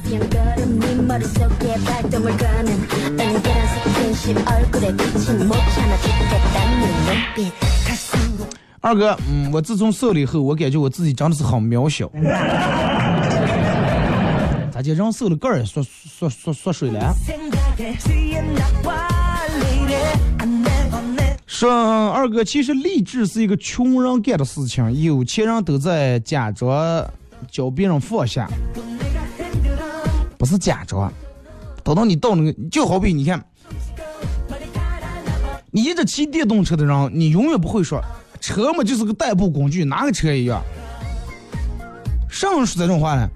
[8.80, 12.08] 二哥，嗯，我自从瘦了以后，我感觉我自己真的是很渺小。
[14.72, 17.14] 咋就人瘦了个儿缩缩缩缩水了？
[21.46, 27.04] 说二哥，其实励志是一个穷人干的事情，有钱人都在假装。
[27.50, 28.48] 教别人放下，
[30.38, 31.12] 不是假装。
[31.84, 33.44] 等到你到那个，就好比你看，
[35.76, 38.00] 你一直骑电动车的人，你永远不会说
[38.40, 40.62] 车嘛就是个代步工具，哪个车一样。
[42.30, 43.28] 上说这种话呢？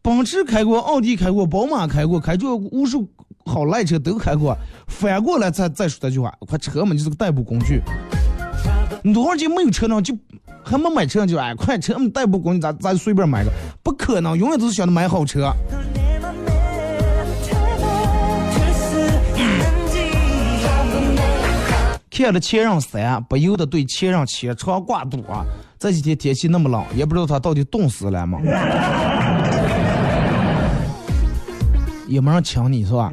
[0.00, 3.06] 奔驰开过，奥迪开过，宝马开过，开过无数
[3.44, 4.56] 好赖车都开过。
[4.86, 7.82] 反过来再再说这句话，快车嘛就是个代步工具。
[9.02, 10.00] 你多少钱没有车呢？
[10.00, 10.16] 就
[10.64, 13.50] 还没买车就哎，快车嘛代步工具，咱咱随便买个，
[13.82, 15.52] 不可能，永远都是想着买好车。
[22.14, 25.42] 看了前任三，不由得对前任牵肠挂肚啊！
[25.78, 28.38] 这几天天气那么冷，也不知道他到底冻死了吗？
[32.06, 33.10] 也没人请你是吧？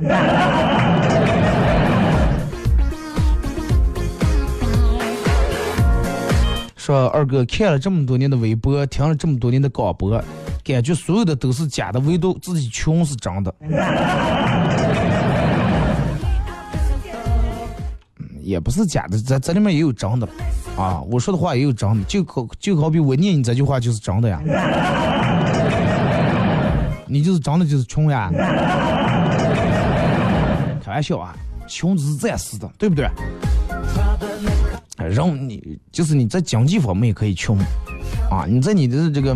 [6.75, 10.21] 说二哥看了这么多年的微博，听了这么多年的广播，
[10.61, 13.55] 感觉所有的都是假的，唯独自己穷是真的。
[18.41, 20.27] 也不是假的，在这里面也有真的，
[20.77, 24.41] 啊，我说的话也有真的，就好就好比我念你这句话就是真的呀，
[27.07, 28.31] 你就是真的就是穷呀，
[30.83, 31.35] 开玩笑啊，
[31.67, 33.07] 穷只是暂时的，对不对？
[35.09, 37.57] 让你就是你在经济方面可以穷，
[38.29, 39.35] 啊，你在你的这个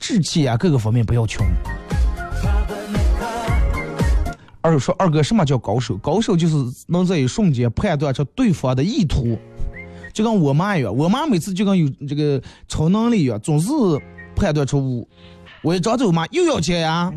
[0.00, 1.46] 志气啊各个方面不要穷。
[4.62, 5.96] 二说二哥，什么叫高手？
[5.96, 6.54] 高手就是
[6.86, 9.36] 能在一瞬间判断出对方的意图，
[10.12, 10.96] 就跟我妈一样。
[10.96, 13.68] 我妈每次就跟有这个超能力一样，总是
[14.36, 15.08] 判断出我
[15.62, 17.12] 我一张嘴，我妈又要钱呀。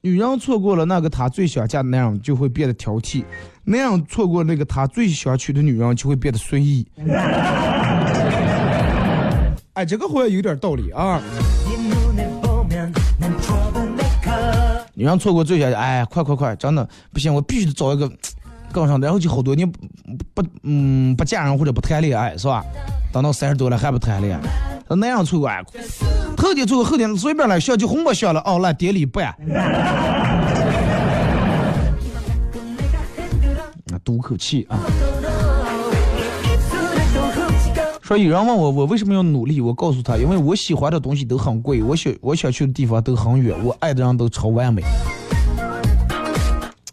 [0.00, 3.24] 女人错过了那个她最想嫁的男人，就会变得挑剔；
[3.64, 6.86] 男人错过那个他最想娶的女人，就会变得随意。
[9.72, 11.20] 哎，这个好像有点道理啊。
[14.98, 18.10] 女人错过最想，哎，快快快，真的不行，我必须得找一个
[18.72, 19.70] 更上的，然后就好多年
[20.34, 22.64] 不嗯不嫁人或者不谈恋爱，是吧？
[23.12, 24.42] 等到三十多了还不谈恋爱，
[24.96, 25.62] 那样错过，哎，
[26.36, 29.32] 头天错过后天随便来，小就红包小了，哦，来典礼办。
[33.90, 34.76] 那赌口气啊！
[38.08, 39.60] 说有人问我，我为什么要努力？
[39.60, 44.82] 我告诉他，因为我喜欢的东西都很贵，我想我想去的地方都很远，我爱的人都超完美。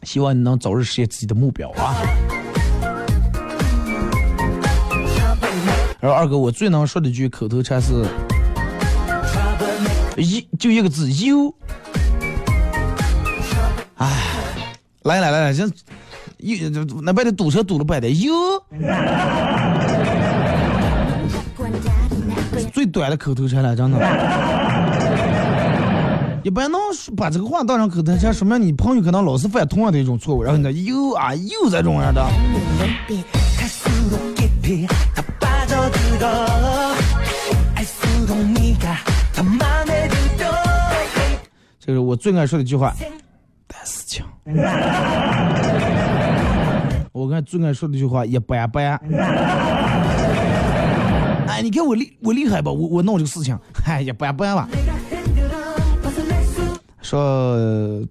[0.04, 1.96] 希望你能早日实现自己的目标啊！
[6.02, 8.06] 然后二哥，我最能说的一句口头禅是
[10.18, 11.48] 一就一个字优。
[13.96, 14.12] 哎，
[15.04, 15.66] 来来来来，这
[16.40, 16.70] 又
[17.04, 18.34] 那边的堵车堵了半天，优。
[22.76, 23.98] 最短的口头禅了，真的。
[26.44, 26.78] 一般能
[27.16, 32.22] 把这个话当成口头禅，说明你朋友可能老是犯同样的一种错误，然后呢又啊又这种样的。
[41.80, 42.94] 这是我最爱说的一句话，
[43.68, 44.28] 但是强。
[47.14, 49.00] 我跟最爱说的一句话，一般般。
[51.56, 52.70] 哎，你看我厉我厉害吧？
[52.70, 54.68] 我我弄这个事情，嗨，一般般吧。
[57.02, 57.58] 说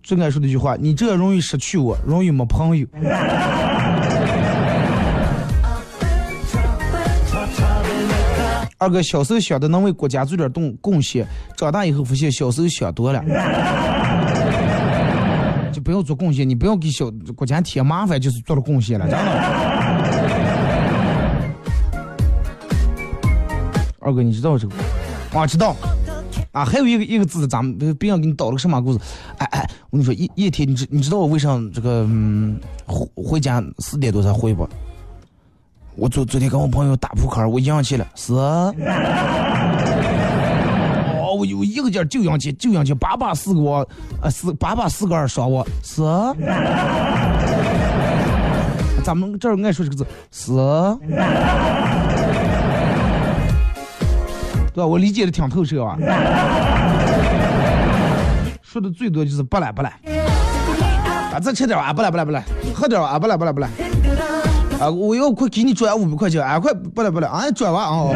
[0.03, 2.87] 最爱说的一句话，你这容易失去我，容易没朋友。
[8.79, 13.23] 二哥小时候想的能为国家做点动贡献，长大以后发现小时候想多了。
[15.71, 19.74] 就不要做贡献，你不要给小国家添麻烦，就是做了贡献了，真的。
[24.05, 24.75] 二哥，你知道这个？
[25.33, 25.75] 啊，知道。
[26.53, 29.01] 啊，还有一个一个字，咱们别别人给你倒了个什么故事？
[29.39, 34.69] 哎哎，我跟你说，一一天，你知你知道我为啥这个嗯回回家四点多才回不？
[35.97, 38.35] 我昨昨天跟我朋友打扑克，我赢去了，是。
[38.35, 38.73] 哦，
[41.23, 43.89] 我我一个劲就赢去，就赢去，八把四个我，
[44.21, 46.03] 呃，四八把四个二耍我，是。
[49.05, 50.53] 咱们这儿爱说这个字，是。
[54.75, 54.87] 对吧？
[54.87, 55.97] 我理解的挺透彻啊。
[58.61, 59.91] 说的最多就是不来不来，
[61.33, 62.43] 啊，再吃点啊，不来不来不来，
[62.75, 63.69] 喝点啊，不来不来不来，
[64.81, 68.11] 啊，我要快给你转五百块钱，啊，快不来不来，啊，转完啊。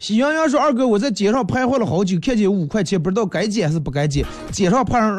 [0.00, 4.24] 喜羊羊说：“二哥，我在街上徘徊了好久，看见五块钱，不知道该捡还是不该捡。
[4.52, 5.16] 街上碰上。”